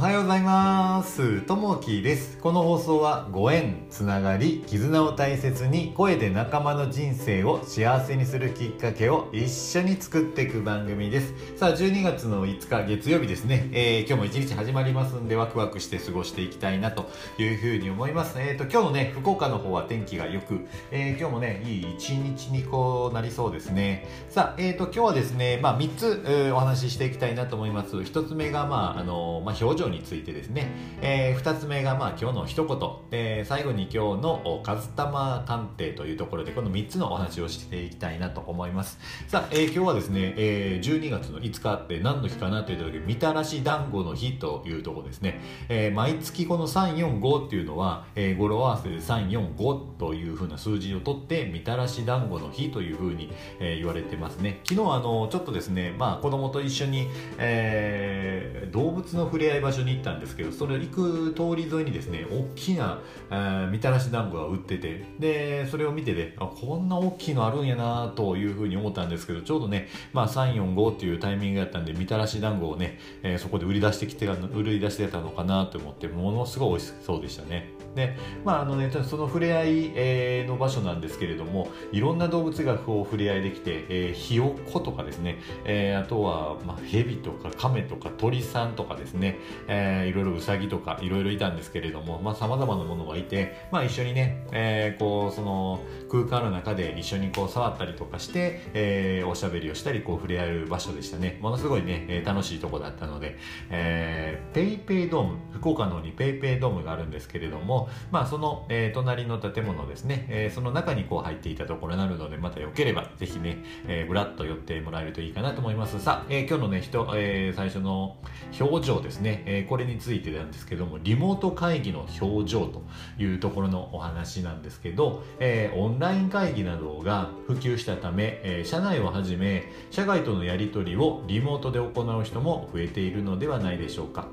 [0.00, 1.42] はようございます。
[1.42, 2.38] ともきです。
[2.38, 11.34] この放送はご縁つながり絆を大切に声で仲間の人生を幸せにするきっかけを一緒に作っていく番組です。
[11.58, 18.40] さあ12月の5日月曜日ですね、えー、今日も一日始まりますんでワクワクして過ごしていきたいなというふうに思います。
[18.40, 24.08] えっ、ー、と今日のね福岡の方は天気が良く、えー、今日もねいい一日にこうなりそうですね。
[24.30, 27.96] さあえっ、と今日はですねまあ3つ、えー、お話ししていきたいなと思います。
[27.96, 30.70] 1つ目がまああのまあ表情についてですね、
[31.02, 32.78] えー、2つ目がまあ今日の一言、
[33.10, 38.98] えー、最後に今日の和玉鑑定というところでこの3つのお話をしていきたいなと思います。
[39.28, 54.60] さあ、えー、今日はですね、えー、12月の5日って何の日かなというとみたらし団子の日というところですね、えー、毎月この345っていうのは、えー、語呂合わせで345というふうな数字を取ってみたらし団子の日というふうに、えー、言われてますね。
[54.64, 77.80] 昨日あのちょっとですねまあ子供と一緒に、えー、動物の触れ合い場場所に行ったんですけどそれ行く通り沿いにですね大きな、えー、みたらし団子が売っててでそれを見てねあこんな大きいのあるんやなというふうに思ったんですけどちょうどね、まあ、345っていうタイミングだったんでみたらし団子をね、えー、そこで売り出してきて売り出してたのかなと思ってものすごい美味しそうでしたね。
[77.94, 95.80] でまああのねその触れ合い、え、の場所なんですけれどもいろんな動物がこう触れ合いできて、えー、ひよことかですね、えー、あとは、まあ、ヘビとかカメとか鳥さんとかですね、えー、いろいろウサギとかいろいろいたんですけれども、まあ、様々なものがいて、まあ、一緒にね、えー、こう、その
[96.10, 101.38] 空間の中で一緒にこう触ったりとかして、えー、おしゃべりをしたり、こう触れ合える場所でしたね。
[101.40, 103.36] ものすごいね、楽しいとこだったので、
[103.70, 116.00] えー、ペイペイドーム、福岡の方にペイペイドームがあるんですけれども、まあ、その、えー、隣の建物ですね、えー、その中にこう入っていたところになるので、またよければ、ぜひね、えー、ぶらっと寄ってもらえるといいかなと思います。
[116.00, 118.16] さあ、えー、今日のね、人、えー、最初の
[118.58, 122.82] 表情ですね、えー、これについてなんですけども、リモート会議の表情と
[123.18, 134.28] いうところのお話なんですけど、えー、オンライン会議などが普及したため、えー、社内をはじめ社外とのやり取りをリモートで行う人も増えているのではないでしょうか。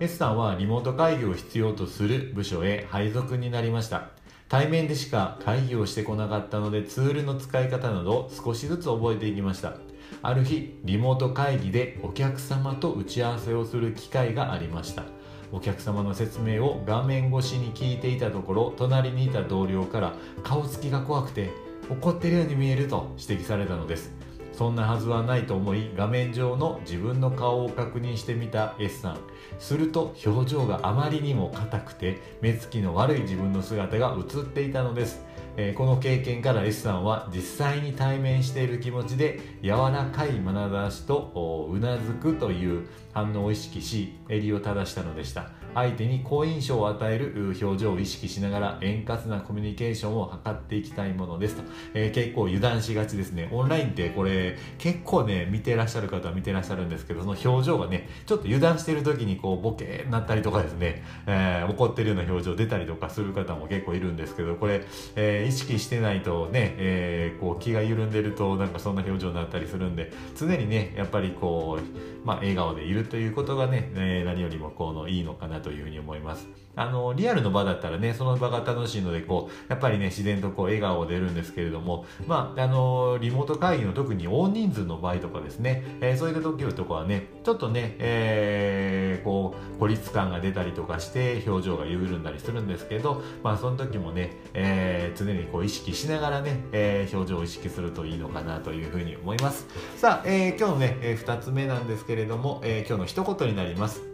[0.00, 4.08] S さんはリモート会議を必要とする部署へ配属になりました。
[4.48, 9.74] 対面でしか会議をしてこなかったのでツールの使い方など少しずつ覚えていきました。
[10.22, 15.04] ある日リモート会議でお客様と打ち合わせをする機会がありました。
[15.52, 21.50] お客様の説明を画面越しに聞いていたところ隣にいた同僚から顔つきが怖くて
[21.90, 24.12] 怒ってるように見えると指摘されたのです。
[24.52, 29.18] そんなはずはないと思い画面上の自分の顔を確認してみた S さん。
[29.58, 35.24] すると表情があまりにも硬くて目つきの悪い自分の姿が映っていたのです。
[35.56, 51.62] えー、この経験から S さんは実際に対面している気持ちで柔らかい眼差しとうなずくという反応を意識し襟を正したのでした相手に好印象を与える表情を意識しながら円滑なコミュニケーションを図っていきたいものですと、
[51.94, 53.48] えー、結構油断しがちですね。
[53.52, 64.82] オンラインってこれ結構ね見てらっしゃる方は見てらっしゃるんですけどその表情がねちょっと油断してる時にこうボケになったりとかですね、えー、怒ってるような表情出たりとかする方も結構いるんですけどこれ、
[65.14, 76.48] えー、意識してないとね、えー、こう気が緩んでるとなんかそんな表情になったりするんで常にねやっぱりこう、まあ、笑顔でいるということがね、えー、何よりもこのいいのかなというふうに思います。
[76.76, 99.66] あの、リアルの場だったらね、その場が楽しいので、こう、やっぱりね、自然とこう、笑顔出るんですけれども、まあ、あの、リモート会議の特に大人数の場合とかですね、えー、そういった時とかはね、ちょっとね、えー、こう、孤立感が出たりとかして、表情が緩んだりするんですけど、まあ、その時もね、えー、常常にこう、意識しながらね、えー、表情を意識するといいのかなというふうに思います。
[99.96, 104.09] さあ、えー、今日のね、えー、2つ目なんですけれども、えー、今日の一言になります。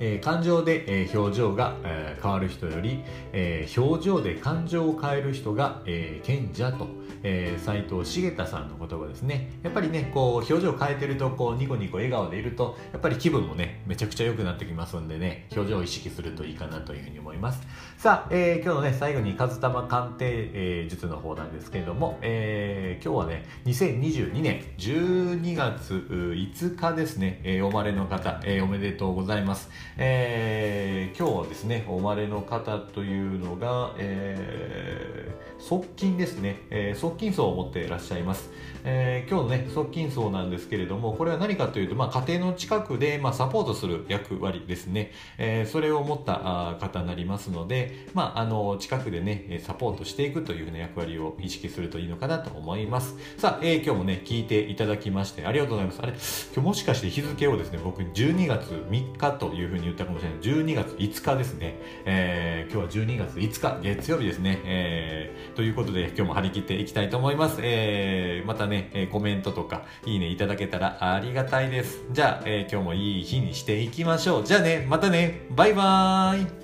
[0.00, 6.88] えー、感情で、えー、表情が、えー、変わる人より、えー、表情で感情を変える人が、えー、賢者と、
[7.22, 9.50] えー、斉藤茂太さんの言葉ですね。
[9.62, 17.62] やっぱりねこう表情を変えてるとこうニコニコ笑顔でいるとやっぱり気分もねめちゃくちゃ良くなってきますんでね表情を意識するといいかなというふうに思います。
[17.96, 29.70] さあ、えー、今日のね最後に和玉鑑定、えー、術の方なんですけれども、えー、今日はね2022年12月5日ですね、えー、お生まれの方、えー、おめでとうございます。
[29.96, 38.50] えー、今日はですねお生まれの方というのが、えー、側近ですね、えー、側近層を持っていらっしゃいます、
[38.82, 53.14] えー、今日のね側近層なんですけれどもこれは何かというと、まあ、家庭の近くで、まあ、サポートする役割ですね、えー、それを持った方になりますので、まあ、あの近くでねサポートしていくという、ね、役割を意識するといいのかなと思います。
[53.38, 56.00] さあ、えー、今日もね聞いていただきましてありがとうございます。
[56.02, 56.12] あれ？
[56.12, 56.20] 今
[56.54, 60.38] 日もしかして日付をですね僕12月3日というふうに言ったかもしれない。
[60.40, 72.04] 12月5日ですね、えー、今日は12月5日月曜日ですね、えー、ということで今日も張り切っていきたいと思います、えー、またねコメントとかいいねいただけたらありがたいです。
[72.10, 74.44] じゃあ、え、今日もいい日にしていきましょう。
[74.44, 75.46] じゃあねまたね。
[75.50, 76.63] バイバーイ。